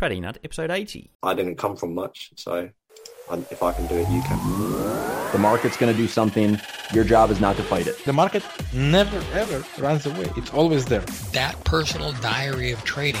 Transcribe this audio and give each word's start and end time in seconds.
Trading 0.00 0.22
Nut, 0.22 0.38
episode 0.42 0.70
80. 0.70 1.10
I 1.22 1.34
didn't 1.34 1.56
come 1.56 1.76
from 1.76 1.94
much, 1.94 2.30
so 2.34 2.70
if 3.50 3.62
I 3.62 3.72
can 3.72 3.86
do 3.86 3.96
it, 3.96 4.08
you 4.08 4.22
can. 4.22 4.38
The 5.30 5.38
market's 5.38 5.76
going 5.76 5.92
to 5.92 5.98
do 5.98 6.08
something. 6.08 6.58
Your 6.94 7.04
job 7.04 7.30
is 7.30 7.38
not 7.38 7.54
to 7.58 7.62
fight 7.62 7.86
it. 7.86 8.02
The 8.06 8.14
market 8.14 8.42
never, 8.72 9.22
ever 9.38 9.62
runs 9.78 10.06
away. 10.06 10.32
It's 10.38 10.54
always 10.54 10.86
there. 10.86 11.02
That 11.32 11.62
personal 11.64 12.12
diary 12.14 12.72
of 12.72 12.82
trading 12.84 13.20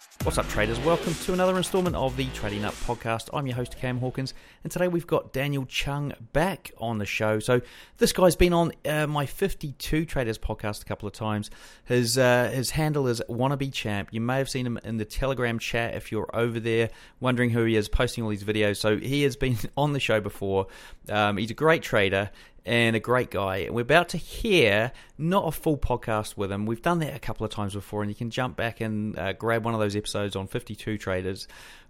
What's 0.23 0.37
up, 0.37 0.47
traders? 0.49 0.79
Welcome 0.81 1.15
to 1.15 1.33
another 1.33 1.57
installment 1.57 1.95
of 1.95 2.15
the 2.15 2.27
Trading 2.27 2.61
Nut 2.61 2.75
podcast. 2.85 3.29
I'm 3.33 3.47
your 3.47 3.55
host, 3.55 3.75
Cam 3.79 3.97
Hawkins, 3.97 4.35
and 4.63 4.71
today 4.71 4.87
we've 4.87 5.07
got 5.07 5.33
Daniel 5.33 5.65
Chung 5.65 6.13
back 6.31 6.71
on 6.77 6.99
the 6.99 7.07
show. 7.07 7.39
So, 7.39 7.61
this 7.97 8.13
guy's 8.13 8.35
been 8.35 8.53
on 8.53 8.71
uh, 8.85 9.07
my 9.07 9.25
52 9.25 10.05
Traders 10.05 10.37
podcast 10.37 10.83
a 10.83 10.85
couple 10.85 11.07
of 11.07 11.13
times. 11.13 11.49
His 11.85 12.19
uh, 12.19 12.51
his 12.53 12.69
handle 12.69 13.07
is 13.07 13.19
Wannabe 13.27 13.73
Champ. 13.73 14.09
You 14.11 14.21
may 14.21 14.37
have 14.37 14.47
seen 14.47 14.63
him 14.63 14.77
in 14.83 14.97
the 14.97 15.05
Telegram 15.05 15.57
chat 15.57 15.95
if 15.95 16.11
you're 16.11 16.29
over 16.35 16.59
there 16.59 16.91
wondering 17.19 17.49
who 17.49 17.65
he 17.65 17.75
is, 17.75 17.89
posting 17.89 18.23
all 18.23 18.29
these 18.29 18.43
videos. 18.43 18.77
So, 18.77 18.97
he 18.97 19.23
has 19.23 19.35
been 19.35 19.57
on 19.75 19.93
the 19.93 19.99
show 19.99 20.21
before. 20.21 20.67
Um, 21.09 21.37
he's 21.37 21.49
a 21.49 21.55
great 21.55 21.81
trader 21.81 22.29
and 22.65 22.95
a 22.95 22.99
great 22.99 23.31
guy. 23.31 23.57
And 23.57 23.75
we're 23.75 23.81
about 23.81 24.09
to 24.09 24.17
hear 24.17 24.91
not 25.17 25.47
a 25.47 25.51
full 25.51 25.77
podcast 25.77 26.37
with 26.37 26.51
him. 26.51 26.65
We've 26.65 26.81
done 26.81 26.99
that 26.99 27.15
a 27.15 27.19
couple 27.19 27.45
of 27.45 27.51
times 27.51 27.73
before, 27.73 28.01
and 28.01 28.11
you 28.11 28.15
can 28.15 28.29
jump 28.29 28.55
back 28.55 28.81
and 28.81 29.17
uh, 29.17 29.33
grab 29.33 29.65
one 29.65 29.73
of 29.73 29.79
those 29.79 29.95
episodes 29.95 30.35
on 30.35 30.47
52 30.47 30.97
Traders, 30.97 31.47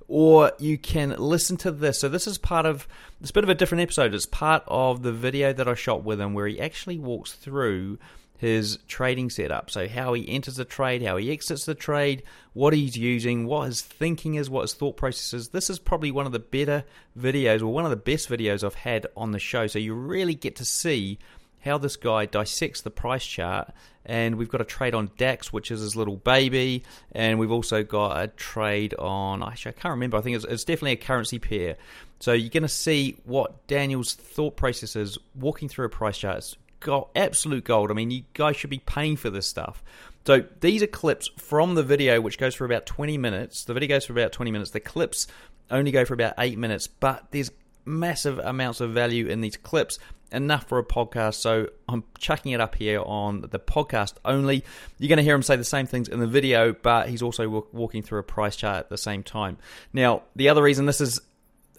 or 0.08 0.52
you 0.59 0.77
can 0.77 1.16
listen 1.17 1.58
to 1.58 1.72
this. 1.72 1.99
So 1.99 2.09
this 2.09 2.27
is 2.27 2.38
part 2.38 2.66
of 2.66 2.88
it's 3.19 3.30
a 3.30 3.33
bit 3.33 3.44
of 3.44 3.49
a 3.49 3.55
different 3.55 3.81
episode. 3.81 4.14
It's 4.14 4.25
part 4.25 4.64
of 4.67 5.03
the 5.03 5.11
video 5.11 5.53
that 5.53 5.67
I 5.67 5.73
shot 5.73 6.03
with 6.03 6.19
him, 6.19 6.33
where 6.33 6.47
he 6.47 6.59
actually 6.59 6.99
walks 6.99 7.33
through 7.33 7.97
his 8.42 8.80
trading 8.88 9.30
setup. 9.30 9.70
So, 9.70 9.88
how 9.88 10.14
he 10.14 10.28
enters 10.28 10.56
the 10.56 10.66
trade, 10.66 11.03
how 11.03 11.17
he 11.17 11.31
exits 11.31 11.66
the 11.66 11.75
trade, 11.75 12.23
what 12.53 12.73
he's 12.73 12.98
using, 12.98 13.45
what 13.45 13.67
his 13.67 13.81
thinking 13.83 14.33
is, 14.33 14.50
what 14.50 14.64
his 14.64 14.73
thought 14.73 14.98
process 14.98 15.31
is. 15.31 15.50
This 15.50 15.70
is 15.70 15.78
probably 15.78 16.09
one 16.09 16.25
of 16.25 16.31
the 16.31 16.39
better 16.39 16.83
videos, 17.16 17.61
or 17.61 17.67
one 17.67 17.86
of 17.86 17.92
the 17.92 17.98
best 17.98 18.30
videos 18.30 18.64
I've 18.64 18.73
had 18.73 19.06
on 19.16 19.30
the 19.30 19.38
show. 19.38 19.67
So, 19.67 19.78
you 19.78 19.94
really 19.94 20.33
get 20.33 20.56
to 20.56 20.66
see 20.66 21.20
how 21.59 21.78
this 21.78 21.95
guy 21.95 22.25
dissects 22.25 22.81
the 22.81 22.89
price 22.89 23.23
chart. 23.23 23.72
And 24.03 24.39
we've 24.39 24.50
got 24.50 24.59
a 24.59 24.66
trade 24.66 24.95
on 24.95 25.11
DAX, 25.20 25.53
which 25.53 25.70
is 25.70 25.81
his 25.81 25.95
little 25.95 26.17
baby. 26.17 26.83
And 27.11 27.38
we've 27.38 27.52
also 27.52 27.83
got 27.83 28.23
a 28.23 28.28
trade 28.30 28.95
on, 28.95 29.44
actually, 29.44 29.76
I 29.78 29.80
can't 29.80 29.92
remember. 29.92 30.17
I 30.17 30.22
think 30.22 30.38
it's, 30.38 30.45
it's 30.45 30.64
definitely 30.64 30.94
a 30.94 30.95
currency 30.95 31.38
pair. 31.38 31.78
So 32.20 32.33
you're 32.33 32.50
going 32.50 32.64
to 32.64 32.70
see 32.70 33.17
what 33.23 33.67
Daniel's 33.67 34.16
thought 34.16 34.58
process 34.58 34.95
is 34.95 35.20
walking 35.36 35.70
through 35.70 35.86
a 35.86 35.89
price 35.89 36.17
chart. 36.17 36.38
It's 36.38 36.58
gold, 36.81 37.09
absolute 37.15 37.63
gold. 37.63 37.89
I 37.89 37.93
mean, 37.93 38.11
you 38.11 38.23
guys 38.33 38.57
should 38.57 38.69
be 38.69 38.79
paying 38.79 39.15
for 39.15 39.29
this 39.29 39.47
stuff. 39.47 39.81
So 40.25 40.43
these 40.59 40.83
are 40.83 40.87
clips 40.87 41.29
from 41.37 41.75
the 41.75 41.83
video, 41.83 42.21
which 42.21 42.37
goes 42.37 42.53
for 42.53 42.65
about 42.65 42.85
20 42.85 43.17
minutes. 43.17 43.63
The 43.63 43.73
video 43.73 43.89
goes 43.89 44.05
for 44.05 44.13
about 44.13 44.31
20 44.31 44.51
minutes. 44.51 44.71
The 44.71 44.79
clips 44.79 45.27
only 45.71 45.91
go 45.91 46.05
for 46.05 46.13
about 46.13 46.33
eight 46.37 46.57
minutes, 46.57 46.87
but 46.87 47.27
there's 47.31 47.49
massive 47.85 48.37
amounts 48.39 48.81
of 48.81 48.91
value 48.91 49.27
in 49.27 49.41
these 49.41 49.57
clips, 49.57 49.97
enough 50.31 50.67
for 50.67 50.77
a 50.77 50.83
podcast. 50.83 51.35
So 51.35 51.69
I'm 51.89 52.03
chucking 52.19 52.52
it 52.52 52.61
up 52.61 52.75
here 52.75 53.02
on 53.02 53.41
the 53.41 53.59
podcast 53.59 54.13
only. 54.23 54.64
You're 54.99 55.09
going 55.09 55.17
to 55.17 55.23
hear 55.23 55.36
him 55.36 55.41
say 55.41 55.55
the 55.55 55.64
same 55.64 55.87
things 55.87 56.08
in 56.08 56.20
the 56.20 56.27
video, 56.27 56.73
but 56.73 57.09
he's 57.09 57.21
also 57.21 57.65
walking 57.71 58.03
through 58.03 58.20
a 58.20 58.23
price 58.23 58.55
chart 58.55 58.77
at 58.77 58.89
the 58.89 58.97
same 58.97 59.23
time. 59.23 59.58
Now, 59.93 60.23
the 60.36 60.49
other 60.49 60.61
reason 60.61 60.86
this 60.86 61.02
is 61.02 61.21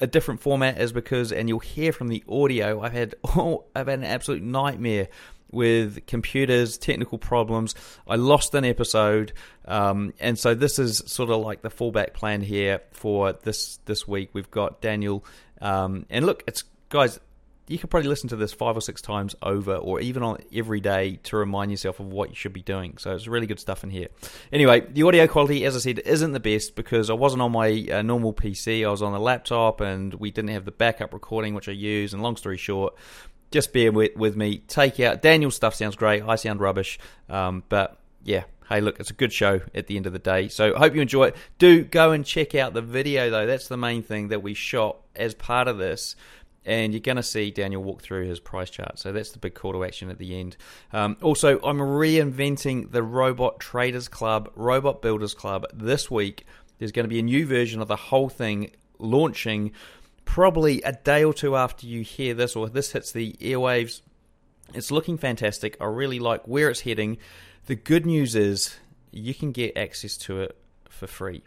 a 0.03 0.07
different 0.09 0.41
format 0.41 0.79
is 0.81 0.93
because, 0.93 1.31
and 1.31 1.49
you'll 1.49 1.61
hear 1.61 1.93
from 1.93 2.09
the 2.09 2.25
audio, 2.29 2.83
I've 2.83 2.93
had 2.93 3.15
oh, 3.25 3.65
I've 3.75 3.87
had 3.87 4.01
an 4.01 4.05
absolute 4.05 4.43
nightmare 4.43 5.09
with 5.53 6.07
computers, 6.07 6.77
technical 6.77 7.19
problems. 7.19 7.75
I 8.09 8.17
lost 8.17 8.55
an 8.55 8.65
episode, 8.65 9.33
um, 9.67 10.13
and 10.19 10.39
so 10.39 10.55
this 10.55 10.79
is 10.79 11.03
sort 11.07 11.31
of 11.31 11.41
like 11.41 11.63
the 11.63 11.71
fallback 11.71 12.15
plan 12.15 12.41
here 12.41 12.81
for 12.91 13.33
this 13.33 13.79
this 13.85 14.09
week. 14.09 14.31
We've 14.33 14.51
got 14.51 14.81
Daniel, 14.81 15.25
um, 15.61 16.05
and 16.11 16.27
look, 16.27 16.43
it's 16.49 16.65
guys 16.89 17.21
you 17.69 17.79
could 17.79 17.91
probably 17.91 18.09
listen 18.09 18.29
to 18.31 18.37
this 18.37 18.53
five 18.53 18.77
or 18.77 18.81
six 18.81 19.01
times 19.01 19.35
over, 19.43 19.77
or 19.77 20.01
even 20.01 20.23
on 20.23 20.39
every 20.53 20.81
day 20.81 21.21
to 21.25 21.37
remind 21.37 21.71
yourself 21.71 22.01
of 22.01 22.07
what 22.07 22.29
you 22.31 22.35
should 22.35 22.53
be 22.53 22.63
doing. 22.63 22.99
So 22.99 23.15
it's 23.15 23.29
really 23.29 23.47
good 23.47 23.61
stuff 23.61 23.85
in 23.85 23.91
here. 23.91 24.09
Anyway, 24.53 24.81
the 24.81 25.05
audio 25.05 25.27
quality, 25.27 25.65
as 25.65 25.77
I 25.77 25.79
said, 25.79 26.01
isn't 26.01 26.33
the 26.33 26.41
best 26.41 26.75
because 26.75 27.09
I 27.09 27.15
wasn't 27.15 27.43
on 27.43 27.53
my 27.53 27.87
uh, 27.91 28.03
normal 28.03 28.33
PC. 28.33 28.87
I 28.87 28.91
was 28.91 29.03
on 29.03 29.15
a 29.15 29.21
laptop, 29.21 29.81
and 29.81 30.13
we 30.15 30.31
didn't 30.31 30.51
have 30.51 30.65
the 30.65 30.73
backup 30.73 31.13
recording 31.13 31.55
which 31.55 31.69
I 31.69 31.73
use. 31.73 32.13
And 32.13 32.23
long 32.23 32.37
story 32.37 32.57
short, 32.57 32.95
just 33.53 33.73
bear 33.73 33.93
with, 33.93 34.17
with 34.17 34.37
me. 34.37 34.59
Take 34.59 34.99
out 34.99 35.23
Daniel's 35.23 35.55
stuff 35.55 35.75
sounds 35.75 35.95
great. 35.95 36.23
I 36.23 36.35
sound 36.35 36.61
rubbish, 36.61 36.99
um, 37.29 37.63
but 37.69 37.99
yeah, 38.25 38.45
hey, 38.69 38.81
look, 38.81 38.99
it's 38.99 39.11
a 39.11 39.15
good 39.15 39.33
show 39.33 39.61
at 39.75 39.87
the 39.87 39.97
end 39.97 40.07
of 40.07 40.13
the 40.13 40.19
day. 40.19 40.49
So 40.49 40.75
hope 40.75 40.95
you 40.95 41.01
enjoy 41.01 41.29
it. 41.29 41.37
Do 41.59 41.85
go 41.85 42.13
and 42.13 42.25
check 42.25 42.55
out 42.55 42.75
the 42.75 42.83
video, 42.83 43.31
though. 43.31 43.47
That's 43.47 43.69
the 43.69 43.77
main 43.77 44.03
thing 44.03 44.29
that 44.29 44.43
we 44.43 44.55
shot 44.55 44.97
as 45.15 45.35
part 45.35 45.69
of 45.69 45.79
this 45.79 46.17
and 46.65 46.93
you're 46.93 47.01
going 47.01 47.17
to 47.17 47.23
see 47.23 47.51
Daniel 47.51 47.83
walk 47.83 48.03
through 48.03 48.27
his 48.27 48.41
price 48.41 48.71
chart. 48.71 48.99
So 48.99 49.13
that's 49.13 49.33
the 49.33 49.39
big 49.39 49.55
call 49.55 49.73
to 49.73 49.85
action 49.85 50.11
at 50.11 50.19
the 50.19 50.39
end. 50.39 50.57
Um, 50.93 51.17
also, 51.23 51.59
I'm 51.61 51.79
reinventing 51.79 52.93
the 52.93 53.03
Robot 53.03 53.59
Traders 53.59 54.09
Club, 54.09 54.51
Robot 54.55 55.03
Builders 55.03 55.35
Club 55.35 55.67
this 55.75 56.11
week. 56.11 56.47
There's 56.79 56.93
going 56.93 57.05
to 57.05 57.09
be 57.09 57.19
a 57.19 57.23
new 57.23 57.47
version 57.47 57.81
of 57.81 57.89
the 57.89 57.97
whole 57.97 58.29
thing 58.29 58.71
launching 58.99 59.73
probably 60.25 60.81
a 60.83 60.93
day 60.93 61.25
or 61.25 61.35
two 61.35 61.57
after 61.57 61.87
you 61.87 62.03
hear 62.03 62.35
this 62.35 62.55
or 62.55 62.69
this 62.69 62.93
hits 62.93 63.13
the 63.13 63.33
airwaves. 63.41 64.01
It's 64.73 64.91
looking 64.91 65.19
fantastic. 65.19 65.77
I 65.81 65.87
really 65.87 66.19
like 66.19 66.47
where 66.47 66.71
it's 66.71 66.81
heading. 66.81 67.19
The 67.67 67.75
good 67.75 68.07
news 68.07 68.35
is 68.35 68.77
you 69.11 69.35
can 69.35 69.53
get 69.53 69.77
access 69.77 70.17
to 70.19 70.41
it 70.41 70.57
for 70.89 71.07
free. 71.07 71.43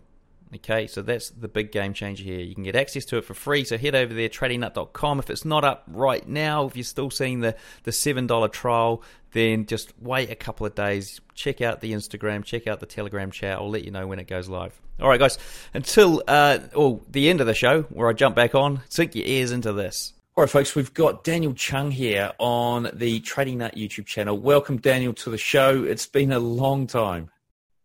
Okay, 0.55 0.87
so 0.87 1.01
that's 1.01 1.29
the 1.31 1.47
big 1.47 1.71
game 1.71 1.93
changer 1.93 2.23
here. 2.23 2.39
You 2.39 2.55
can 2.55 2.63
get 2.63 2.75
access 2.75 3.03
to 3.05 3.17
it 3.17 3.25
for 3.25 3.33
free. 3.33 3.65
So 3.65 3.77
head 3.77 3.93
over 3.93 4.13
there, 4.13 4.29
tradingnut.com. 4.29 5.19
If 5.19 5.29
it's 5.29 5.43
not 5.43 5.65
up 5.65 5.83
right 5.87 6.25
now, 6.27 6.65
if 6.65 6.77
you're 6.77 6.83
still 6.83 7.09
seeing 7.09 7.41
the, 7.41 7.55
the 7.83 7.91
$7 7.91 8.51
trial, 8.51 9.03
then 9.33 9.65
just 9.65 9.93
wait 9.99 10.31
a 10.31 10.35
couple 10.35 10.65
of 10.65 10.73
days. 10.75 11.19
Check 11.33 11.61
out 11.61 11.81
the 11.81 11.91
Instagram, 11.91 12.43
check 12.43 12.67
out 12.67 12.79
the 12.79 12.85
Telegram 12.85 13.31
chat. 13.31 13.57
I'll 13.57 13.69
let 13.69 13.83
you 13.83 13.91
know 13.91 14.07
when 14.07 14.19
it 14.19 14.27
goes 14.27 14.47
live. 14.47 14.79
All 15.01 15.09
right, 15.09 15.19
guys, 15.19 15.37
until 15.73 16.23
uh, 16.25 16.59
oh, 16.73 17.01
the 17.09 17.29
end 17.29 17.41
of 17.41 17.47
the 17.47 17.53
show 17.53 17.81
where 17.83 18.07
I 18.07 18.13
jump 18.13 18.35
back 18.35 18.55
on, 18.55 18.81
sink 18.87 19.13
your 19.13 19.25
ears 19.25 19.51
into 19.51 19.73
this. 19.73 20.13
All 20.37 20.43
right, 20.43 20.49
folks, 20.49 20.73
we've 20.73 20.93
got 20.93 21.25
Daniel 21.25 21.53
Chung 21.53 21.91
here 21.91 22.31
on 22.39 22.89
the 22.93 23.19
Trading 23.21 23.57
Nut 23.57 23.75
YouTube 23.75 24.05
channel. 24.05 24.37
Welcome, 24.37 24.77
Daniel, 24.77 25.13
to 25.15 25.29
the 25.29 25.37
show. 25.37 25.83
It's 25.83 26.07
been 26.07 26.31
a 26.31 26.39
long 26.39 26.87
time. 26.87 27.29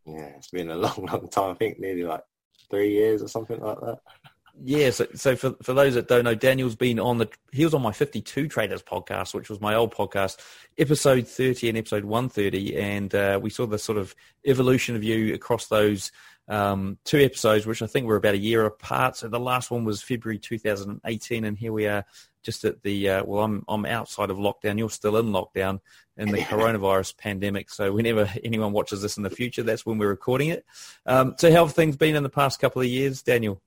Yeah, 0.06 0.30
it's 0.36 0.50
been 0.50 0.70
a 0.70 0.76
long, 0.76 1.06
long 1.06 1.28
time. 1.28 1.50
I 1.50 1.54
think 1.54 1.80
nearly 1.80 2.04
like 2.04 2.22
three 2.70 2.92
years 2.92 3.22
or 3.22 3.28
something 3.28 3.60
like 3.60 3.80
that. 3.80 3.98
Yeah, 4.62 4.90
so, 4.90 5.06
so 5.14 5.36
for 5.36 5.54
for 5.62 5.72
those 5.72 5.94
that 5.94 6.08
don't 6.08 6.24
know, 6.24 6.34
Daniel's 6.34 6.76
been 6.76 6.98
on 6.98 7.18
the 7.18 7.28
he 7.50 7.64
was 7.64 7.72
on 7.72 7.80
my 7.80 7.92
52 7.92 8.46
Traders 8.48 8.82
podcast, 8.82 9.32
which 9.32 9.48
was 9.48 9.60
my 9.60 9.74
old 9.74 9.94
podcast, 9.94 10.38
episode 10.76 11.26
30 11.26 11.70
and 11.70 11.78
episode 11.78 12.04
130, 12.04 12.76
and 12.76 13.14
uh, 13.14 13.40
we 13.42 13.48
saw 13.48 13.66
the 13.66 13.78
sort 13.78 13.96
of 13.96 14.14
evolution 14.46 14.96
of 14.96 15.02
you 15.02 15.32
across 15.32 15.68
those 15.68 16.12
um, 16.50 16.98
two 17.04 17.18
episodes, 17.18 17.64
which 17.64 17.80
I 17.80 17.86
think 17.86 18.06
were 18.06 18.16
about 18.16 18.34
a 18.34 18.38
year 18.38 18.66
apart. 18.66 19.16
So 19.16 19.28
the 19.28 19.40
last 19.40 19.70
one 19.70 19.84
was 19.84 20.02
February 20.02 20.38
2018, 20.38 21.44
and 21.44 21.56
here 21.56 21.72
we 21.72 21.86
are 21.86 22.04
just 22.42 22.64
at 22.64 22.82
the 22.82 23.08
uh, 23.08 23.24
well, 23.24 23.44
I'm 23.44 23.64
I'm 23.68 23.86
outside 23.86 24.30
of 24.30 24.36
lockdown. 24.36 24.76
You're 24.76 24.90
still 24.90 25.16
in 25.16 25.26
lockdown 25.26 25.80
in 26.16 26.30
the 26.30 26.38
coronavirus 26.40 27.16
pandemic. 27.16 27.70
So 27.70 27.92
whenever 27.92 28.28
anyone 28.42 28.72
watches 28.72 29.00
this 29.00 29.16
in 29.16 29.22
the 29.22 29.30
future, 29.30 29.62
that's 29.62 29.86
when 29.86 29.96
we're 29.96 30.08
recording 30.08 30.48
it. 30.48 30.66
Um, 31.06 31.34
so 31.38 31.52
how 31.52 31.64
have 31.64 31.74
things 31.74 31.96
been 31.96 32.16
in 32.16 32.24
the 32.24 32.28
past 32.28 32.60
couple 32.60 32.82
of 32.82 32.88
years, 32.88 33.22
Daniel? 33.22 33.62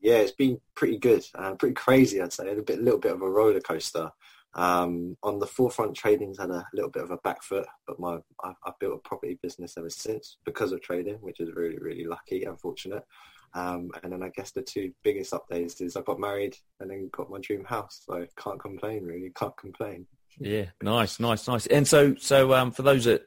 Yeah, 0.00 0.16
it's 0.16 0.32
been 0.32 0.60
pretty 0.74 0.96
good, 0.96 1.26
uh, 1.34 1.54
pretty 1.54 1.74
crazy. 1.74 2.22
I'd 2.22 2.32
say 2.32 2.50
a 2.50 2.62
bit, 2.62 2.80
little 2.80 2.98
bit 2.98 3.12
of 3.12 3.20
a 3.20 3.28
roller 3.28 3.60
coaster. 3.60 4.12
Um, 4.54 5.16
on 5.22 5.38
the 5.38 5.46
forefront, 5.46 5.94
trading's 5.94 6.38
had 6.38 6.50
a 6.50 6.66
little 6.74 6.90
bit 6.90 7.04
of 7.04 7.10
a 7.10 7.18
back 7.18 7.42
foot, 7.42 7.66
but 7.86 8.00
my 8.00 8.18
I've, 8.42 8.56
I've 8.64 8.78
built 8.80 8.94
a 8.94 9.08
property 9.08 9.38
business 9.42 9.76
ever 9.78 9.90
since 9.90 10.38
because 10.44 10.72
of 10.72 10.80
trading, 10.80 11.16
which 11.16 11.40
is 11.40 11.54
really 11.54 11.78
really 11.78 12.04
lucky 12.04 12.44
and 12.44 12.60
fortunate. 12.60 13.04
Um, 13.52 13.90
and 14.02 14.12
then 14.12 14.22
I 14.22 14.28
guess 14.28 14.52
the 14.52 14.62
two 14.62 14.92
biggest 15.02 15.32
updates 15.32 15.80
is 15.80 15.96
I 15.96 16.02
got 16.02 16.20
married 16.20 16.56
and 16.78 16.90
then 16.90 17.08
got 17.12 17.30
my 17.30 17.38
dream 17.40 17.64
house. 17.64 18.02
So 18.06 18.22
I 18.22 18.28
can't 18.36 18.60
complain 18.60 19.04
really, 19.04 19.32
can't 19.34 19.56
complain. 19.56 20.06
Yeah, 20.38 20.66
nice, 20.80 21.18
nice, 21.18 21.48
nice. 21.48 21.66
And 21.66 21.86
so, 21.86 22.14
so 22.14 22.54
um, 22.54 22.70
for 22.70 22.82
those 22.82 23.04
that 23.04 23.26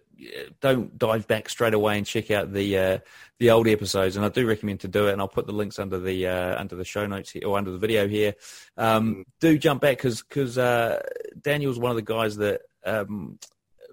don't 0.61 0.97
dive 0.97 1.27
back 1.27 1.49
straight 1.49 1.73
away 1.73 1.97
and 1.97 2.05
check 2.05 2.31
out 2.31 2.53
the 2.53 2.77
uh, 2.77 2.97
the 3.39 3.51
old 3.51 3.67
episodes. 3.67 4.15
And 4.15 4.25
I 4.25 4.29
do 4.29 4.47
recommend 4.47 4.81
to 4.81 4.87
do 4.87 5.07
it. 5.07 5.13
And 5.13 5.21
I'll 5.21 5.27
put 5.27 5.45
the 5.45 5.53
links 5.53 5.79
under 5.79 5.99
the 5.99 6.27
uh, 6.27 6.59
under 6.59 6.75
the 6.75 6.85
show 6.85 7.05
notes 7.05 7.31
here, 7.31 7.47
or 7.47 7.57
under 7.57 7.71
the 7.71 7.77
video 7.77 8.07
here. 8.07 8.35
Um, 8.77 9.15
mm. 9.15 9.23
do 9.39 9.57
jump 9.57 9.81
back 9.81 9.97
because 9.97 10.21
because 10.21 10.57
uh, 10.57 11.01
Daniel's 11.41 11.79
one 11.79 11.91
of 11.91 11.95
the 11.95 12.01
guys 12.01 12.37
that 12.37 12.61
um, 12.85 13.39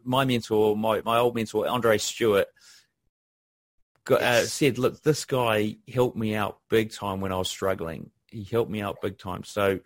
my 0.05 0.25
mentor, 0.25 0.77
my 0.77 1.03
my 1.05 1.19
old 1.19 1.35
mentor, 1.35 1.67
Andre 1.69 1.99
Stewart. 1.99 2.49
Got, 4.05 4.23
uh, 4.23 4.47
said, 4.47 4.79
look, 4.79 5.03
this 5.03 5.27
guy 5.27 5.77
helped 5.93 6.17
me 6.17 6.35
out 6.35 6.59
big 6.71 6.91
time 6.91 7.21
when 7.21 7.33
I 7.33 7.37
was 7.37 7.51
struggling. 7.51 8.11
He 8.29 8.45
helped 8.45 8.71
me 8.71 8.81
out 8.81 9.03
big 9.03 9.19
time. 9.19 9.45
So 9.45 9.81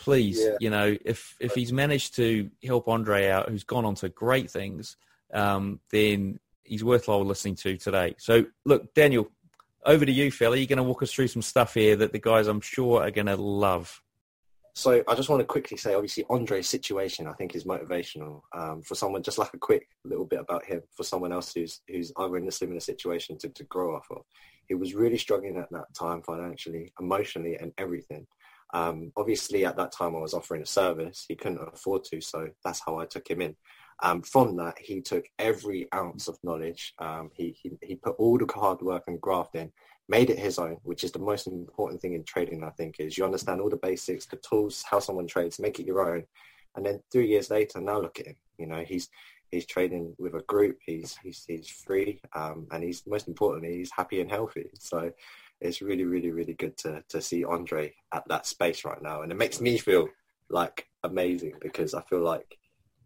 please, 0.00 0.40
yeah. 0.40 0.56
you 0.60 0.70
know, 0.70 0.96
if 1.04 1.36
if 1.40 1.54
he's 1.54 1.72
managed 1.72 2.16
to 2.16 2.50
help 2.64 2.88
Andre 2.88 3.28
out, 3.28 3.48
who's 3.48 3.64
gone 3.64 3.84
on 3.84 3.94
to 3.96 4.08
great 4.08 4.50
things, 4.50 4.96
um, 5.32 5.80
then 5.90 6.38
he's 6.64 6.84
worthwhile 6.84 7.24
listening 7.24 7.56
to 7.56 7.76
today. 7.76 8.14
So, 8.18 8.46
look, 8.64 8.94
Daniel, 8.94 9.30
over 9.84 10.04
to 10.04 10.12
you, 10.12 10.30
fella. 10.30 10.56
You're 10.56 10.66
going 10.66 10.76
to 10.78 10.82
walk 10.82 11.02
us 11.02 11.12
through 11.12 11.28
some 11.28 11.42
stuff 11.42 11.74
here 11.74 11.96
that 11.96 12.12
the 12.12 12.18
guys 12.18 12.46
I'm 12.46 12.60
sure 12.60 13.02
are 13.02 13.10
going 13.10 13.26
to 13.26 13.36
love. 13.36 14.02
So 14.74 15.02
I 15.08 15.14
just 15.14 15.28
want 15.28 15.40
to 15.40 15.46
quickly 15.46 15.76
say, 15.76 15.94
obviously, 15.94 16.24
Andre's 16.30 16.68
situation 16.68 17.26
I 17.26 17.32
think 17.32 17.54
is 17.54 17.64
motivational 17.64 18.42
um, 18.56 18.82
for 18.82 18.94
someone. 18.94 19.22
Just 19.22 19.38
like 19.38 19.52
a 19.52 19.58
quick 19.58 19.88
little 20.04 20.24
bit 20.24 20.40
about 20.40 20.64
him 20.64 20.82
for 20.96 21.02
someone 21.02 21.32
else 21.32 21.52
who's 21.52 21.80
who's 21.88 22.12
either 22.16 22.36
in 22.36 22.48
a 22.48 22.52
similar 22.52 22.80
situation 22.80 23.36
to, 23.38 23.48
to 23.48 23.64
grow 23.64 23.96
off 23.96 24.06
of. 24.10 24.22
He 24.68 24.74
was 24.74 24.94
really 24.94 25.18
struggling 25.18 25.56
at 25.56 25.70
that 25.72 25.92
time 25.98 26.22
financially, 26.22 26.92
emotionally, 27.00 27.56
and 27.56 27.72
everything. 27.78 28.26
Um, 28.72 29.12
obviously, 29.16 29.64
at 29.64 29.76
that 29.76 29.90
time, 29.90 30.14
I 30.14 30.20
was 30.20 30.34
offering 30.34 30.62
a 30.62 30.66
service. 30.66 31.24
He 31.26 31.34
couldn't 31.34 31.60
afford 31.72 32.04
to, 32.04 32.20
so 32.20 32.48
that's 32.64 32.80
how 32.86 32.98
I 32.98 33.06
took 33.06 33.28
him 33.28 33.40
in. 33.40 33.56
Um, 34.02 34.22
from 34.22 34.56
that, 34.56 34.78
he 34.78 35.00
took 35.00 35.26
every 35.38 35.86
ounce 35.94 36.28
of 36.28 36.38
knowledge. 36.42 36.94
Um, 36.98 37.30
he, 37.34 37.56
he, 37.62 37.72
he 37.82 37.96
put 37.96 38.16
all 38.18 38.38
the 38.38 38.50
hard 38.52 38.80
work 38.80 39.04
and 39.06 39.20
graft 39.20 39.54
in, 39.54 39.70
made 40.08 40.30
it 40.30 40.38
his 40.38 40.58
own, 40.58 40.78
which 40.82 41.04
is 41.04 41.12
the 41.12 41.18
most 41.18 41.46
important 41.46 42.00
thing 42.00 42.14
in 42.14 42.24
trading. 42.24 42.64
I 42.64 42.70
think 42.70 42.96
is 42.98 43.18
you 43.18 43.24
understand 43.24 43.60
all 43.60 43.70
the 43.70 43.76
basics, 43.76 44.26
the 44.26 44.36
tools, 44.36 44.84
how 44.88 45.00
someone 45.00 45.26
trades, 45.26 45.58
make 45.58 45.78
it 45.78 45.86
your 45.86 46.14
own, 46.14 46.24
and 46.76 46.86
then 46.86 47.00
three 47.12 47.28
years 47.28 47.50
later, 47.50 47.80
now 47.80 48.00
look 48.00 48.18
at 48.20 48.26
him. 48.26 48.36
You 48.58 48.66
know, 48.66 48.82
he's 48.86 49.08
he's 49.50 49.66
trading 49.66 50.14
with 50.18 50.34
a 50.34 50.42
group. 50.42 50.78
He's 50.84 51.16
he's 51.22 51.44
he's 51.46 51.68
free, 51.68 52.20
um, 52.34 52.66
and 52.70 52.82
he's 52.82 53.02
most 53.06 53.28
importantly, 53.28 53.76
he's 53.78 53.92
happy 53.92 54.20
and 54.20 54.30
healthy. 54.30 54.70
So 54.78 55.12
it's 55.60 55.82
really, 55.82 56.04
really, 56.04 56.30
really 56.30 56.54
good 56.54 56.76
to 56.78 57.02
to 57.08 57.20
see 57.20 57.44
Andre 57.44 57.92
at 58.12 58.24
that 58.28 58.46
space 58.46 58.84
right 58.84 59.02
now, 59.02 59.22
and 59.22 59.32
it 59.32 59.38
makes 59.38 59.60
me 59.60 59.78
feel 59.78 60.08
like 60.48 60.86
amazing 61.04 61.54
because 61.60 61.94
I 61.94 62.02
feel 62.02 62.20
like 62.20 62.58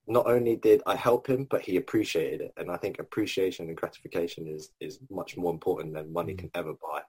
not 0.06 0.26
only 0.26 0.56
did 0.56 0.82
I 0.86 0.96
help 0.96 1.26
him, 1.28 1.46
but 1.48 1.62
he 1.62 1.76
appreciated 1.76 2.40
it. 2.42 2.52
And 2.56 2.70
I 2.70 2.76
think 2.76 2.98
appreciation 2.98 3.68
and 3.68 3.76
gratification 3.76 4.46
is, 4.46 4.70
is 4.80 4.98
much 5.10 5.36
more 5.36 5.52
important 5.52 5.94
than 5.94 6.12
money 6.12 6.34
mm. 6.34 6.38
can 6.38 6.50
ever 6.54 6.72
buy. 6.74 7.00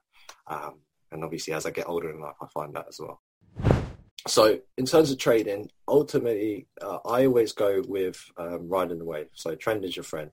Um, 0.46 0.80
and 1.12 1.22
obviously, 1.22 1.52
as 1.52 1.66
I 1.66 1.70
get 1.70 1.88
older 1.88 2.10
in 2.10 2.20
life, 2.20 2.36
I 2.40 2.46
find 2.46 2.74
that 2.74 2.86
as 2.88 2.98
well. 2.98 3.20
So 4.26 4.58
in 4.76 4.86
terms 4.86 5.10
of 5.12 5.18
trading, 5.18 5.70
ultimately, 5.86 6.66
uh, 6.82 6.98
I 7.06 7.26
always 7.26 7.52
go 7.52 7.82
with 7.86 8.18
um, 8.36 8.68
riding 8.68 8.98
the 8.98 9.04
wave. 9.04 9.28
So 9.34 9.54
trend 9.54 9.84
is 9.84 9.96
your 9.96 10.02
friend. 10.02 10.30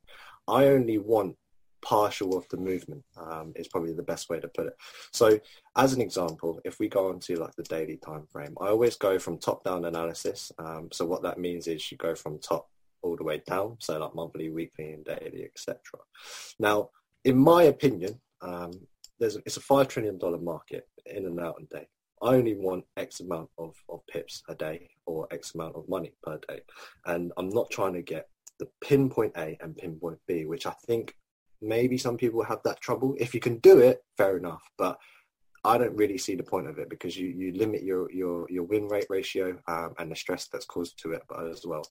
I 0.48 0.66
only 0.66 0.98
want 0.98 1.36
partial 1.84 2.38
of 2.38 2.48
the 2.50 2.58
movement 2.58 3.04
um, 3.18 3.54
is 3.56 3.68
probably 3.68 3.94
the 3.94 4.04
best 4.04 4.30
way 4.30 4.40
to 4.40 4.48
put 4.48 4.68
it. 4.68 4.76
So 5.12 5.40
as 5.78 5.94
an 5.94 6.02
example, 6.02 6.60
if 6.66 6.80
we 6.80 6.88
go 6.88 7.10
onto 7.10 7.36
like 7.36 7.56
the 7.56 7.64
daily 7.64 7.98
time 7.98 8.26
frame, 8.32 8.56
I 8.62 8.68
always 8.68 8.96
go 8.96 9.20
from 9.20 9.38
top 9.38 9.64
down 9.64 9.86
analysis. 9.86 10.52
Um, 10.58 10.90
so 10.92 11.06
what 11.06 11.24
that 11.24 11.40
means 11.40 11.68
is 11.68 11.92
you 11.92 11.98
go 11.98 12.16
from 12.16 12.40
top 12.40 12.68
all 13.02 13.16
the 13.18 13.24
way 13.24 13.42
down, 13.46 13.78
so 13.80 14.00
like 14.00 14.16
monthly, 14.16 14.50
weekly 14.50 14.94
and 14.94 15.04
daily, 15.04 15.44
etc. 15.44 15.78
Now, 16.60 16.90
in 17.26 17.38
my 17.38 17.64
opinion, 17.64 18.20
um, 18.42 18.72
there's 19.20 19.38
it's 19.46 19.58
a 19.58 19.62
five 19.62 19.88
trillion 19.88 20.18
dollar 20.18 20.40
market 20.40 20.88
in 21.06 21.26
and 21.26 21.40
out 21.40 21.62
a 21.62 21.78
day. 21.78 21.88
I 22.22 22.36
only 22.36 22.56
want 22.56 22.86
X 22.96 23.20
amount 23.20 23.50
of, 23.58 23.76
of 23.90 24.00
pips 24.08 24.44
a 24.48 24.56
day 24.56 24.90
or 25.06 25.28
X 25.32 25.56
amount 25.56 25.76
of 25.76 25.88
money 25.90 26.14
per 26.24 26.40
day. 26.48 26.62
And 27.06 27.34
I'm 27.38 27.50
not 27.50 27.70
trying 27.70 27.94
to 27.94 28.02
get 28.02 28.30
the 28.60 28.70
pinpoint 28.82 29.34
A 29.38 29.58
and 29.60 29.76
pinpoint 29.76 30.20
B, 30.26 30.46
which 30.46 30.66
I 30.66 30.74
think 30.88 31.16
maybe 31.64 31.98
some 31.98 32.18
people 32.18 32.44
have 32.44 32.62
that 32.64 32.82
trouble. 32.82 33.16
If 33.20 33.34
you 33.34 33.40
can 33.40 33.58
do 33.58 33.80
it, 33.80 34.04
fair 34.18 34.38
enough. 34.38 34.64
But 34.78 35.00
I 35.64 35.78
don't 35.78 35.96
really 35.96 36.18
see 36.18 36.36
the 36.36 36.44
point 36.44 36.68
of 36.68 36.78
it 36.78 36.90
because 36.90 37.18
you, 37.18 37.28
you 37.28 37.54
limit 37.54 37.84
your, 37.84 38.12
your, 38.12 38.46
your 38.50 38.64
win 38.64 38.88
rate 38.88 39.08
ratio 39.10 39.58
um, 39.68 39.94
and 39.98 40.12
the 40.12 40.16
stress 40.16 40.48
that's 40.48 40.66
caused 40.66 41.02
to 41.04 41.14
it 41.14 41.24
as 41.50 41.66
well. 41.66 41.86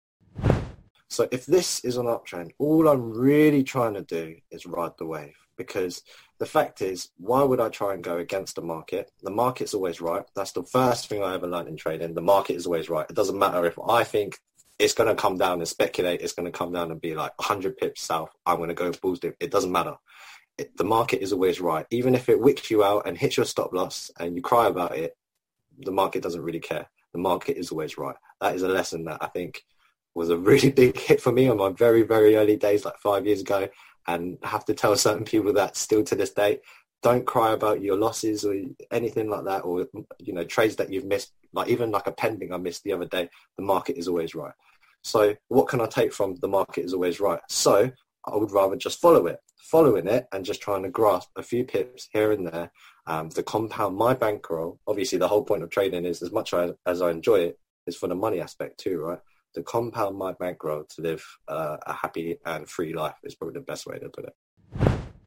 So 1.09 1.29
if 1.31 1.45
this 1.45 1.85
is 1.85 1.97
an 1.97 2.07
uptrend, 2.07 2.53
all 2.59 2.89
I'm 2.89 3.13
really 3.13 3.63
trying 3.63 3.95
to 3.95 4.03
do 4.03 4.37
is 4.51 4.65
ride 4.65 4.93
the 4.99 5.07
wave 5.07 5.37
because 5.57 6.03
the 6.39 6.47
fact 6.47 6.81
is, 6.81 7.11
why 7.19 7.43
would 7.43 7.61
I 7.61 7.69
try 7.69 7.95
and 7.95 8.03
go 8.03 8.17
against 8.17 8.57
the 8.57 8.63
market? 8.63 9.11
The 9.23 9.31
market's 9.31 9.75
always 9.75 10.01
right. 10.01 10.25
That's 10.35 10.53
the 10.53 10.65
first 10.65 11.09
thing 11.09 11.23
I 11.23 11.35
ever 11.35 11.47
learned 11.47 11.69
in 11.69 11.77
trading. 11.77 12.15
The 12.15 12.23
market 12.23 12.57
is 12.57 12.67
always 12.67 12.89
right. 12.89 13.07
It 13.09 13.15
doesn't 13.15 13.39
matter 13.39 13.67
if 13.67 13.79
I 13.87 14.05
think 14.05 14.39
it's 14.83 14.95
going 14.95 15.09
to 15.09 15.15
come 15.15 15.39
down 15.39 15.59
and 15.59 15.69
speculate. 15.69 16.21
It's 16.23 16.33
going 16.33 16.51
to 16.51 16.59
come 16.59 16.73
down 16.73 16.91
and 16.91 17.01
be 17.01 17.15
like 17.15 17.39
100 17.39 17.77
pips 17.77 18.03
south. 18.03 18.31
I'm 18.45 18.57
going 18.57 18.69
to 18.69 18.75
go 18.75 18.91
bulls 18.91 19.21
dip. 19.21 19.37
It 19.39 19.53
doesn't 19.53 19.71
matter. 19.71 19.95
It, 20.59 20.77
the 20.77 20.85
market 20.85 21.23
is 21.23 21.33
always 21.33 21.61
right. 21.61 21.87
Even 21.91 22.15
if 22.15 22.29
it 22.29 22.41
wicks 22.41 22.71
you 22.71 22.83
out 22.83 23.07
and 23.07 23.17
hits 23.17 23.37
your 23.37 23.47
stop 23.47 23.73
loss 23.73 24.11
and 24.19 24.35
you 24.35 24.43
cry 24.43 24.67
about 24.67 24.97
it, 24.97 25.17
the 25.79 25.93
market 25.93 26.23
doesn't 26.23 26.43
really 26.43 26.61
care. 26.61 26.89
The 27.13 27.21
market 27.21 27.57
is 27.57 27.71
always 27.71 27.97
right. 27.97 28.17
That 28.41 28.57
is 28.57 28.63
a 28.63 28.69
lesson 28.69 29.05
that 29.05 29.19
I 29.21 29.29
think 29.29 29.63
was 30.15 30.31
a 30.31 30.37
really 30.37 30.71
big 30.83 30.99
hit 30.99 31.21
for 31.21 31.31
me 31.31 31.49
on 31.49 31.59
my 31.59 31.71
very, 31.71 32.03
very 32.03 32.37
early 32.37 32.57
days, 32.57 32.85
like 32.85 32.99
five 32.99 33.25
years 33.25 33.41
ago. 33.41 33.69
And 34.09 34.37
I 34.43 34.49
have 34.49 34.65
to 34.65 34.75
tell 34.75 34.97
certain 34.97 35.25
people 35.25 35.53
that 35.53 35.77
still 35.77 36.03
to 36.05 36.17
this 36.17 36.31
day, 36.31 36.59
don't 37.03 37.27
cry 37.27 37.53
about 37.53 37.83
your 37.83 37.97
losses 37.97 38.45
or 38.45 38.55
anything 38.91 39.29
like 39.29 39.45
that, 39.45 39.61
or 39.61 39.87
you 40.19 40.33
know 40.33 40.45
trades 40.45 40.77
that 40.77 40.91
you've 40.93 41.05
missed. 41.05 41.33
Like 41.53 41.69
even 41.69 41.91
like 41.91 42.07
a 42.07 42.13
pending 42.13 42.53
I 42.53 42.57
missed 42.57 42.85
the 42.85 42.93
other 42.93 43.07
day, 43.07 43.29
the 43.57 43.65
market 43.65 43.97
is 43.97 44.09
always 44.09 44.35
right. 44.35 44.55
So 45.03 45.35
what 45.49 45.69
can 45.69 45.81
I 45.81 45.87
take 45.87 46.13
from 46.13 46.37
the 46.37 46.49
market 46.49 46.85
is 46.85 46.95
always 46.95 47.21
right? 47.21 47.41
So 47.49 47.91
I 48.27 48.37
would 48.37 48.53
rather 48.53 48.77
just 48.77 49.01
follow 49.01 49.27
it, 49.27 49.41
following 49.59 50.07
it 50.07 50.27
and 50.33 50.45
just 50.45 50.63
trying 50.63 50.85
to 50.85 50.91
grasp 50.91 51.29
a 51.37 51.43
few 51.43 51.65
pips 51.65 52.09
here 52.13 52.33
and 52.33 52.47
there 52.47 52.71
um, 53.07 53.29
to 53.31 53.43
compound 53.43 53.97
my 53.97 54.15
bankroll. 54.15 54.79
Obviously, 54.87 55.19
the 55.19 55.29
whole 55.29 55.45
point 55.45 55.65
of 55.65 55.71
trading 55.71 56.05
is 56.05 56.23
as 56.23 56.33
much 56.33 56.55
as, 56.55 56.73
as 56.87 57.03
I 57.03 57.11
enjoy 57.11 57.41
it 57.41 57.59
is 57.87 57.97
for 57.97 58.07
the 58.07 58.15
money 58.15 58.41
aspect 58.41 58.79
too, 58.79 59.01
right? 59.01 59.19
To 59.55 59.63
compound 59.63 60.17
my 60.17 60.33
bankroll 60.33 60.85
to 60.85 61.03
live 61.03 61.25
uh, 61.49 61.77
a 61.85 61.93
happy 61.93 62.39
and 62.47 62.69
free 62.69 62.95
life 62.95 63.17
is 63.25 63.35
probably 63.35 63.55
the 63.55 63.67
best 63.67 63.87
way 63.87 63.99
to 63.99 64.09
put 64.09 64.27
it. 64.27 64.35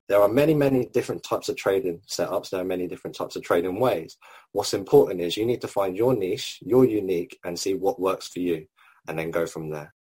There 0.07 0.21
are 0.21 0.29
many, 0.29 0.53
many 0.53 0.85
different 0.85 1.23
types 1.23 1.49
of 1.49 1.57
trading 1.57 1.99
setups. 2.07 2.51
There 2.51 2.61
are 2.61 2.65
many 2.65 2.87
different 2.87 3.15
types 3.15 3.35
of 3.35 3.43
trading 3.43 3.79
ways. 3.79 4.17
What's 4.51 4.73
important 4.73 5.19
is 5.19 5.35
you 5.35 5.45
need 5.45 5.61
to 5.61 5.67
find 5.67 5.97
your 5.97 6.15
niche, 6.15 6.59
your 6.61 6.85
unique, 6.85 7.39
and 7.43 7.57
see 7.59 7.73
what 7.73 7.99
works 7.99 8.27
for 8.27 8.39
you 8.39 8.67
and 9.07 9.17
then 9.17 9.31
go 9.31 9.45
from 9.45 9.69
there. 9.69 9.93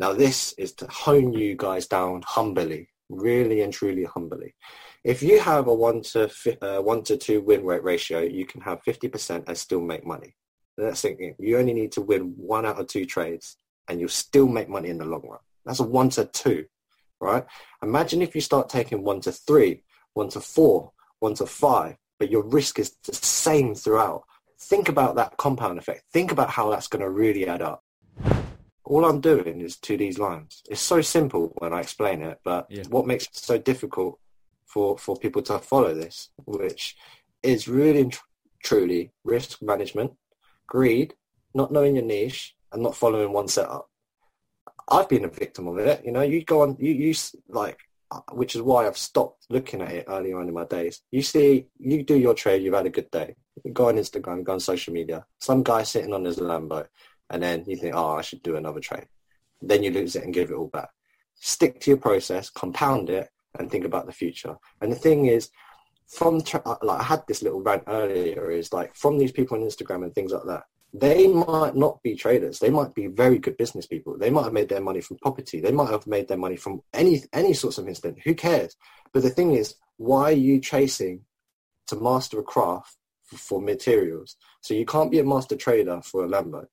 Now 0.00 0.14
this 0.14 0.54
is 0.54 0.72
to 0.76 0.86
hone 0.86 1.34
you 1.34 1.54
guys 1.56 1.86
down 1.86 2.22
humbly, 2.26 2.88
really 3.10 3.60
and 3.60 3.72
truly 3.72 4.04
humbly. 4.04 4.54
If 5.04 5.22
you 5.22 5.40
have 5.40 5.66
a 5.66 5.74
one 5.74 6.00
to 6.12 6.30
uh, 6.62 6.80
one 6.80 7.02
to 7.04 7.18
two 7.18 7.42
win 7.42 7.64
rate 7.64 7.84
ratio, 7.84 8.20
you 8.20 8.46
can 8.46 8.62
have 8.62 8.82
50% 8.82 9.44
and 9.46 9.58
still 9.58 9.82
make 9.82 10.06
money. 10.06 10.34
That's 10.78 11.02
thinking 11.02 11.34
you 11.38 11.58
only 11.58 11.74
need 11.74 11.92
to 11.92 12.00
win 12.00 12.32
one 12.36 12.64
out 12.64 12.80
of 12.80 12.86
two 12.86 13.04
trades 13.04 13.56
and 13.88 14.00
you'll 14.00 14.08
still 14.08 14.48
make 14.48 14.70
money 14.70 14.88
in 14.88 14.96
the 14.96 15.04
long 15.04 15.26
run. 15.28 15.40
That's 15.66 15.80
a 15.80 15.84
one 15.84 16.08
to 16.10 16.24
two, 16.24 16.64
right? 17.20 17.44
Imagine 17.82 18.22
if 18.22 18.34
you 18.34 18.40
start 18.40 18.70
taking 18.70 19.04
one 19.04 19.20
to 19.22 19.32
three, 19.32 19.82
one 20.14 20.30
to 20.30 20.40
four, 20.40 20.92
one 21.18 21.34
to 21.34 21.46
five, 21.46 21.96
but 22.18 22.30
your 22.30 22.42
risk 22.42 22.78
is 22.78 22.96
the 23.04 23.14
same 23.14 23.74
throughout. 23.74 24.22
Think 24.58 24.88
about 24.88 25.16
that 25.16 25.36
compound 25.36 25.78
effect. 25.78 26.04
Think 26.12 26.32
about 26.32 26.50
how 26.50 26.70
that's 26.70 26.88
going 26.88 27.02
to 27.02 27.10
really 27.10 27.46
add 27.46 27.60
up 27.60 27.82
all 28.90 29.04
I'm 29.04 29.20
doing 29.20 29.60
is 29.60 29.76
to 29.78 29.96
these 29.96 30.18
lines. 30.18 30.64
It's 30.68 30.80
so 30.80 31.00
simple 31.00 31.52
when 31.58 31.72
I 31.72 31.80
explain 31.80 32.22
it, 32.22 32.40
but 32.42 32.66
yeah. 32.68 32.82
what 32.88 33.06
makes 33.06 33.24
it 33.24 33.36
so 33.36 33.56
difficult 33.56 34.18
for, 34.66 34.98
for 34.98 35.16
people 35.16 35.42
to 35.42 35.60
follow 35.60 35.94
this, 35.94 36.30
which 36.44 36.96
is 37.44 37.68
really 37.68 38.06
tr- 38.06 38.20
truly 38.64 39.12
risk 39.22 39.62
management, 39.62 40.10
greed, 40.66 41.14
not 41.54 41.70
knowing 41.70 41.94
your 41.94 42.04
niche, 42.04 42.56
and 42.72 42.82
not 42.82 42.96
following 42.96 43.32
one 43.32 43.46
setup. 43.46 43.88
I've 44.88 45.08
been 45.08 45.24
a 45.24 45.28
victim 45.28 45.68
of 45.68 45.78
it. 45.78 46.04
You 46.04 46.10
know, 46.10 46.22
you 46.22 46.44
go 46.44 46.62
on, 46.62 46.76
you 46.80 46.92
use 46.92 47.32
like, 47.48 47.78
uh, 48.10 48.22
which 48.32 48.56
is 48.56 48.62
why 48.62 48.88
I've 48.88 48.98
stopped 48.98 49.46
looking 49.50 49.82
at 49.82 49.92
it 49.92 50.06
earlier 50.08 50.40
on 50.40 50.48
in 50.48 50.54
my 50.54 50.64
days. 50.64 51.00
You 51.12 51.22
see, 51.22 51.68
you 51.78 52.02
do 52.02 52.18
your 52.18 52.34
trade, 52.34 52.64
you've 52.64 52.74
had 52.74 52.86
a 52.86 52.90
good 52.90 53.10
day. 53.12 53.36
You 53.64 53.72
go 53.72 53.86
on 53.88 53.94
Instagram, 53.94 54.42
go 54.42 54.54
on 54.54 54.60
social 54.60 54.92
media. 54.92 55.24
Some 55.38 55.62
guy 55.62 55.84
sitting 55.84 56.12
on 56.12 56.24
his 56.24 56.38
Lambo 56.38 56.86
and 57.30 57.42
then 57.42 57.64
you 57.66 57.76
think, 57.76 57.94
oh, 57.94 58.16
I 58.16 58.22
should 58.22 58.42
do 58.42 58.56
another 58.56 58.80
trade. 58.80 59.06
Then 59.62 59.82
you 59.82 59.90
lose 59.90 60.16
it 60.16 60.24
and 60.24 60.34
give 60.34 60.50
it 60.50 60.54
all 60.54 60.68
back. 60.68 60.90
Stick 61.34 61.80
to 61.80 61.90
your 61.90 61.98
process, 61.98 62.50
compound 62.50 63.08
it, 63.08 63.28
and 63.58 63.70
think 63.70 63.84
about 63.84 64.06
the 64.06 64.12
future. 64.12 64.56
And 64.80 64.90
the 64.92 64.96
thing 64.96 65.26
is, 65.26 65.50
from 66.06 66.42
uh, 66.52 66.74
like 66.82 67.00
I 67.00 67.04
had 67.04 67.22
this 67.28 67.42
little 67.42 67.62
rant 67.62 67.84
earlier, 67.86 68.50
is 68.50 68.72
like 68.72 68.94
from 68.96 69.16
these 69.16 69.32
people 69.32 69.56
on 69.56 69.64
Instagram 69.64 70.02
and 70.02 70.14
things 70.14 70.32
like 70.32 70.44
that. 70.46 70.64
they 70.92 71.28
might 71.28 71.76
not 71.76 72.02
be 72.02 72.16
traders. 72.16 72.58
They 72.58 72.70
might 72.70 72.94
be 72.94 73.06
very 73.06 73.38
good 73.38 73.56
business 73.56 73.86
people. 73.86 74.18
They 74.18 74.30
might 74.30 74.44
have 74.44 74.52
made 74.52 74.68
their 74.68 74.80
money 74.80 75.00
from 75.00 75.18
property. 75.18 75.60
They 75.60 75.72
might 75.72 75.90
have 75.90 76.06
made 76.06 76.26
their 76.26 76.36
money 76.36 76.56
from 76.56 76.82
any 76.92 77.22
any 77.32 77.54
sorts 77.54 77.78
of 77.78 77.86
instant. 77.86 78.18
Who 78.24 78.34
cares? 78.34 78.76
But 79.12 79.22
the 79.22 79.30
thing 79.30 79.52
is, 79.52 79.76
why 79.98 80.24
are 80.30 80.32
you 80.32 80.60
chasing 80.60 81.22
to 81.86 81.96
master 81.96 82.40
a 82.40 82.42
craft 82.42 82.96
for, 83.24 83.36
for 83.36 83.60
materials? 83.60 84.36
So 84.62 84.74
you 84.74 84.84
can't 84.84 85.10
be 85.10 85.20
a 85.20 85.24
master 85.24 85.56
trader 85.56 86.00
for 86.02 86.24
a 86.24 86.28
Lambo. 86.28 86.66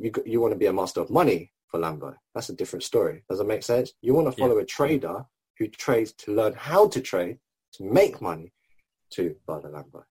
You 0.00 0.12
you 0.24 0.40
want 0.40 0.52
to 0.52 0.58
be 0.58 0.66
a 0.66 0.72
master 0.72 1.00
of 1.00 1.10
money 1.10 1.52
for 1.68 1.78
Lambo. 1.80 2.14
That's 2.34 2.48
a 2.48 2.54
different 2.54 2.82
story. 2.82 3.24
Does 3.28 3.38
that 3.38 3.46
make 3.46 3.62
sense? 3.62 3.92
You 4.00 4.14
want 4.14 4.26
to 4.26 4.36
follow 4.40 4.56
yeah. 4.56 4.62
a 4.62 4.66
trader 4.66 5.24
who 5.58 5.68
trades 5.68 6.12
to 6.14 6.34
learn 6.34 6.54
how 6.54 6.88
to 6.88 7.00
trade 7.00 7.38
to 7.74 7.84
make 7.84 8.20
money 8.20 8.52
to 9.10 9.36
buy 9.46 9.58
the 9.60 9.68
Lambo 9.68 10.04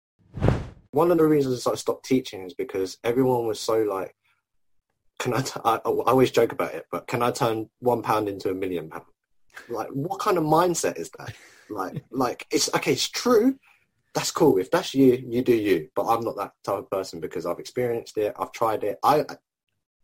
one 0.98 1.12
of 1.12 1.18
the 1.20 1.26
reasons 1.26 1.68
I 1.68 1.76
stopped 1.76 2.06
teaching 2.06 2.44
is 2.44 2.56
because 2.56 2.98
everyone 3.04 3.46
was 3.46 3.60
so 3.60 3.84
like, 3.84 4.16
can 5.20 5.34
I, 5.34 5.42
t- 5.42 5.60
I, 5.64 5.76
I 5.76 5.80
always 5.80 6.32
joke 6.32 6.52
about 6.52 6.74
it, 6.74 6.86
but 6.92 7.08
can 7.08 7.22
I 7.22 7.30
turn 7.30 7.70
one 7.80 8.02
pound 8.02 8.28
into 8.28 8.50
a 8.50 8.56
million 8.56 8.90
pound? 8.90 9.06
Like, 9.70 9.90
what 9.90 10.20
kind 10.20 10.38
of 10.38 10.44
mindset 10.44 10.98
is 10.98 11.12
that? 11.18 11.34
Like, 11.70 12.04
like 12.12 12.48
it's 12.52 12.74
okay. 12.74 12.94
It's 12.94 13.08
true. 13.08 13.58
That's 14.16 14.32
cool. 14.32 14.58
If 14.58 14.72
that's 14.72 14.96
you, 14.96 15.24
you 15.28 15.44
do 15.44 15.56
you. 15.56 15.90
But 15.96 16.08
I'm 16.08 16.24
not 16.24 16.38
that 16.38 16.54
type 16.64 16.80
of 16.80 16.90
person 16.90 17.20
because 17.20 17.46
I've 17.46 17.60
experienced 17.60 18.18
it. 18.18 18.34
I've 18.40 18.52
tried 18.52 18.84
it. 18.84 18.98
I, 19.04 19.26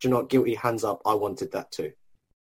do 0.03 0.10
you 0.10 0.13
not 0.13 0.29
guilty 0.29 0.55
hands 0.55 0.83
up. 0.83 1.01
I 1.05 1.13
wanted 1.13 1.51
that 1.53 1.72
too, 1.72 1.91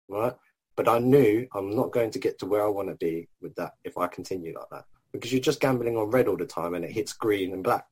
right? 0.08 0.34
But 0.76 0.88
I 0.88 1.00
knew 1.00 1.46
I'm 1.54 1.74
not 1.74 1.92
going 1.92 2.12
to 2.12 2.18
get 2.18 2.38
to 2.38 2.46
where 2.46 2.64
I 2.64 2.68
want 2.68 2.88
to 2.88 2.94
be 2.94 3.28
with 3.40 3.54
that 3.56 3.72
if 3.84 3.98
I 3.98 4.06
continue 4.06 4.54
like 4.54 4.68
that 4.70 4.84
because 5.12 5.32
you're 5.32 5.40
just 5.40 5.60
gambling 5.60 5.96
on 5.96 6.10
red 6.10 6.28
all 6.28 6.36
the 6.36 6.46
time 6.46 6.74
and 6.74 6.84
it 6.84 6.92
hits 6.92 7.12
green 7.12 7.52
and 7.52 7.64
black. 7.64 7.86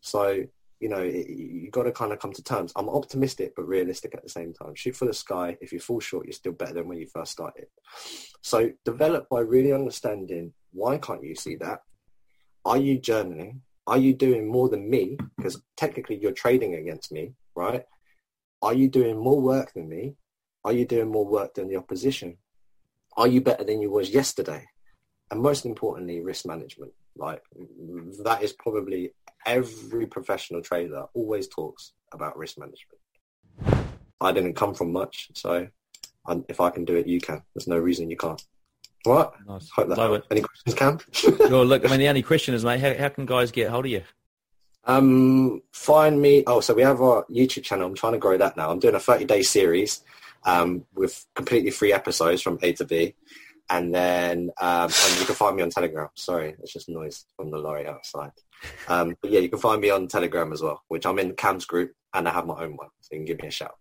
So, 0.00 0.44
you 0.80 0.88
know, 0.88 1.02
it, 1.02 1.28
you 1.28 1.70
got 1.70 1.82
to 1.82 1.92
kind 1.92 2.12
of 2.12 2.18
come 2.18 2.32
to 2.32 2.42
terms. 2.42 2.72
I'm 2.76 2.88
optimistic 2.88 3.52
but 3.56 3.68
realistic 3.68 4.14
at 4.14 4.22
the 4.22 4.28
same 4.28 4.54
time. 4.54 4.74
Shoot 4.74 4.96
for 4.96 5.06
the 5.06 5.12
sky. 5.12 5.58
If 5.60 5.72
you 5.72 5.80
fall 5.80 6.00
short, 6.00 6.26
you're 6.26 6.32
still 6.32 6.52
better 6.52 6.74
than 6.74 6.88
when 6.88 6.98
you 6.98 7.06
first 7.06 7.32
started. 7.32 7.66
So 8.42 8.70
develop 8.84 9.28
by 9.28 9.40
really 9.40 9.72
understanding 9.72 10.54
why 10.72 10.98
can't 10.98 11.24
you 11.24 11.34
see 11.34 11.56
that? 11.56 11.80
Are 12.64 12.78
you 12.78 12.98
journaling? 12.98 13.60
Are 13.86 13.98
you 13.98 14.14
doing 14.14 14.50
more 14.50 14.68
than 14.68 14.88
me? 14.88 15.18
Because 15.36 15.60
technically 15.76 16.18
you're 16.18 16.32
trading 16.32 16.74
against 16.74 17.10
me, 17.10 17.34
right? 17.54 17.84
Are 18.62 18.74
you 18.74 18.88
doing 18.88 19.16
more 19.18 19.40
work 19.40 19.72
than 19.74 19.88
me? 19.88 20.14
Are 20.64 20.72
you 20.72 20.84
doing 20.84 21.10
more 21.10 21.26
work 21.26 21.54
than 21.54 21.68
the 21.68 21.76
opposition? 21.76 22.38
Are 23.16 23.26
you 23.28 23.40
better 23.40 23.64
than 23.64 23.80
you 23.80 23.90
was 23.90 24.10
yesterday? 24.10 24.64
And 25.30 25.40
most 25.40 25.64
importantly, 25.64 26.20
risk 26.20 26.46
management. 26.46 26.92
Like 27.16 27.42
that 28.24 28.42
is 28.42 28.52
probably 28.52 29.12
every 29.44 30.06
professional 30.06 30.62
trader 30.62 31.04
always 31.14 31.48
talks 31.48 31.92
about 32.12 32.36
risk 32.36 32.58
management. 32.58 33.00
I 34.20 34.32
didn't 34.32 34.54
come 34.54 34.74
from 34.74 34.92
much, 34.92 35.28
so 35.34 35.68
I, 36.26 36.40
if 36.48 36.60
I 36.60 36.70
can 36.70 36.84
do 36.84 36.96
it, 36.96 37.06
you 37.06 37.20
can. 37.20 37.42
There's 37.54 37.68
no 37.68 37.78
reason 37.78 38.10
you 38.10 38.16
can't. 38.16 38.40
What? 39.04 39.34
Nice. 39.46 39.70
Hope 39.70 39.88
that 39.88 40.22
Any 40.30 40.42
questions, 40.42 40.74
Cam? 40.74 40.98
well, 41.50 41.64
look, 41.64 41.84
I 41.84 41.88
mean, 41.90 42.00
the 42.00 42.08
only 42.08 42.22
question 42.22 42.54
is, 42.54 42.64
mate, 42.64 42.80
how, 42.80 42.94
how 42.94 43.08
can 43.08 43.26
guys 43.26 43.52
get 43.52 43.70
hold 43.70 43.86
of 43.86 43.90
you? 43.92 44.02
Um, 44.88 45.62
find 45.72 46.20
me. 46.20 46.42
Oh, 46.46 46.60
so 46.60 46.74
we 46.74 46.82
have 46.82 47.00
our 47.00 47.24
YouTube 47.26 47.62
channel. 47.62 47.86
I'm 47.86 47.94
trying 47.94 48.14
to 48.14 48.18
grow 48.18 48.36
that 48.38 48.56
now. 48.56 48.70
I'm 48.70 48.78
doing 48.78 48.94
a 48.94 49.00
30 49.00 49.26
day 49.26 49.42
series 49.42 50.02
um, 50.44 50.84
with 50.94 51.26
completely 51.34 51.70
free 51.70 51.92
episodes 51.92 52.42
from 52.42 52.58
A 52.62 52.72
to 52.72 52.84
B. 52.84 53.14
And 53.70 53.94
then 53.94 54.50
um, 54.60 54.90
and 54.90 55.20
you 55.20 55.26
can 55.26 55.34
find 55.34 55.54
me 55.54 55.62
on 55.62 55.68
Telegram. 55.68 56.08
Sorry, 56.14 56.56
it's 56.62 56.72
just 56.72 56.88
noise 56.88 57.26
from 57.36 57.50
the 57.50 57.58
lorry 57.58 57.86
outside. 57.86 58.32
Um, 58.88 59.14
but 59.20 59.30
yeah, 59.30 59.40
you 59.40 59.50
can 59.50 59.58
find 59.58 59.80
me 59.80 59.90
on 59.90 60.08
Telegram 60.08 60.52
as 60.54 60.62
well, 60.62 60.82
which 60.88 61.04
I'm 61.04 61.18
in 61.18 61.34
Cam's 61.34 61.66
group 61.66 61.92
and 62.14 62.26
I 62.26 62.32
have 62.32 62.46
my 62.46 62.64
own 62.64 62.76
one. 62.76 62.88
So 63.00 63.08
you 63.12 63.18
can 63.18 63.26
give 63.26 63.42
me 63.42 63.48
a 63.48 63.52
shout. 63.52 63.76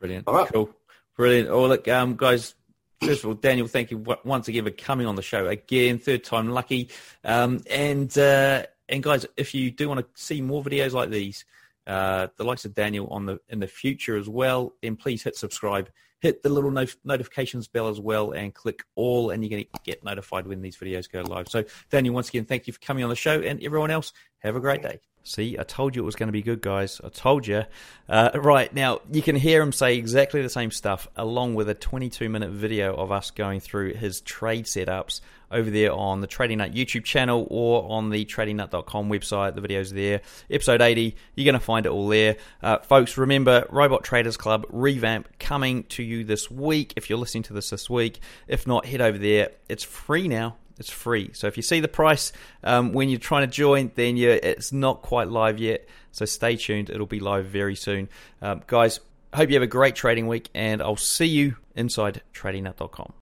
Brilliant. 0.00 0.26
All 0.26 0.34
right. 0.34 0.50
Cool. 0.50 0.70
Brilliant. 1.16 1.50
Oh, 1.50 1.66
look, 1.66 1.86
um, 1.88 2.16
guys, 2.16 2.54
first 3.02 3.22
of 3.22 3.28
all, 3.28 3.34
Daniel, 3.34 3.66
thank 3.68 3.90
you 3.90 4.02
once 4.24 4.48
again 4.48 4.64
for 4.64 4.70
coming 4.70 5.06
on 5.06 5.14
the 5.14 5.22
show 5.22 5.46
again, 5.46 5.98
third 5.98 6.24
time 6.24 6.48
lucky. 6.48 6.88
Um, 7.22 7.60
and, 7.70 8.16
uh, 8.16 8.64
and 8.88 9.02
guys, 9.02 9.26
if 9.36 9.54
you 9.54 9.70
do 9.70 9.88
want 9.88 10.00
to 10.00 10.22
see 10.22 10.40
more 10.40 10.62
videos 10.62 10.92
like 10.92 11.10
these, 11.10 11.44
uh, 11.86 12.28
the 12.36 12.44
likes 12.44 12.64
of 12.64 12.74
Daniel 12.74 13.06
on 13.08 13.26
the 13.26 13.40
in 13.48 13.58
the 13.60 13.66
future 13.66 14.16
as 14.16 14.28
well, 14.28 14.74
then 14.82 14.96
please 14.96 15.22
hit 15.22 15.36
subscribe 15.36 15.88
hit 16.22 16.42
the 16.42 16.48
little 16.48 16.70
not- 16.70 16.94
notifications 17.04 17.66
bell 17.68 17.88
as 17.88 18.00
well 18.00 18.30
and 18.30 18.54
click 18.54 18.84
all 18.94 19.30
and 19.30 19.42
you're 19.42 19.50
going 19.50 19.64
to 19.64 19.80
get 19.84 20.02
notified 20.04 20.46
when 20.46 20.62
these 20.62 20.76
videos 20.76 21.10
go 21.10 21.20
live. 21.22 21.48
So 21.48 21.64
Daniel, 21.90 22.14
once 22.14 22.28
again, 22.28 22.44
thank 22.44 22.66
you 22.66 22.72
for 22.72 22.78
coming 22.78 23.02
on 23.02 23.10
the 23.10 23.16
show 23.16 23.40
and 23.40 23.62
everyone 23.62 23.90
else, 23.90 24.12
have 24.38 24.56
a 24.56 24.60
great 24.60 24.82
day. 24.82 25.00
See, 25.24 25.56
I 25.58 25.62
told 25.62 25.94
you 25.94 26.02
it 26.02 26.06
was 26.06 26.16
going 26.16 26.28
to 26.28 26.32
be 26.32 26.42
good, 26.42 26.60
guys. 26.60 27.00
I 27.02 27.08
told 27.08 27.46
you. 27.46 27.64
Uh, 28.08 28.30
right, 28.34 28.72
now, 28.74 29.00
you 29.10 29.22
can 29.22 29.36
hear 29.36 29.62
him 29.62 29.70
say 29.70 29.96
exactly 29.96 30.42
the 30.42 30.48
same 30.48 30.72
stuff 30.72 31.06
along 31.16 31.54
with 31.54 31.68
a 31.68 31.74
22 31.74 32.28
minute 32.28 32.50
video 32.50 32.94
of 32.94 33.12
us 33.12 33.30
going 33.30 33.60
through 33.60 33.94
his 33.94 34.20
trade 34.22 34.64
setups 34.64 35.20
over 35.52 35.70
there 35.70 35.92
on 35.92 36.20
the 36.20 36.26
Trading 36.26 36.58
Nut 36.58 36.72
YouTube 36.72 37.04
channel 37.04 37.46
or 37.50 37.88
on 37.92 38.10
the 38.10 38.24
tradingnut.com 38.24 39.08
website. 39.08 39.54
The 39.54 39.60
video's 39.60 39.92
there. 39.92 40.22
Episode 40.50 40.80
80, 40.80 41.14
you're 41.36 41.44
going 41.44 41.58
to 41.58 41.64
find 41.64 41.86
it 41.86 41.90
all 41.90 42.08
there. 42.08 42.36
Uh, 42.60 42.78
folks, 42.78 43.16
remember, 43.16 43.66
Robot 43.70 44.02
Traders 44.02 44.36
Club 44.36 44.66
revamp 44.70 45.28
coming 45.38 45.84
to 45.84 46.02
you 46.02 46.24
this 46.24 46.50
week 46.50 46.94
if 46.96 47.08
you're 47.08 47.18
listening 47.18 47.44
to 47.44 47.52
this 47.52 47.70
this 47.70 47.88
week. 47.88 48.18
If 48.48 48.66
not, 48.66 48.86
head 48.86 49.00
over 49.00 49.18
there. 49.18 49.50
It's 49.68 49.84
free 49.84 50.26
now. 50.26 50.56
It's 50.82 50.90
free. 50.90 51.30
So 51.32 51.46
if 51.46 51.56
you 51.56 51.62
see 51.62 51.78
the 51.78 51.86
price 51.86 52.32
um, 52.64 52.92
when 52.92 53.08
you're 53.08 53.20
trying 53.20 53.48
to 53.48 53.52
join, 53.52 53.92
then 53.94 54.16
you 54.16 54.30
it's 54.30 54.72
not 54.72 55.00
quite 55.00 55.28
live 55.28 55.60
yet. 55.60 55.88
So 56.10 56.24
stay 56.24 56.56
tuned. 56.56 56.90
It'll 56.90 57.06
be 57.06 57.20
live 57.20 57.46
very 57.46 57.76
soon. 57.76 58.08
Um, 58.40 58.64
guys, 58.66 58.98
hope 59.32 59.48
you 59.48 59.54
have 59.54 59.62
a 59.62 59.68
great 59.68 59.94
trading 59.94 60.26
week, 60.26 60.50
and 60.56 60.82
I'll 60.82 60.96
see 60.96 61.26
you 61.26 61.54
inside 61.76 62.22
tradingnut.com. 62.34 63.10